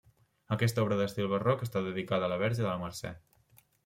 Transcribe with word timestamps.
Aquesta 0.55 0.79
obra 0.85 0.95
d'estil 1.01 1.29
barroc 1.33 1.61
està 1.67 1.83
dedicada 1.87 2.27
a 2.29 2.31
la 2.33 2.39
verge 2.45 2.65
de 2.65 2.69
la 2.71 2.79
Mercè. 2.85 3.13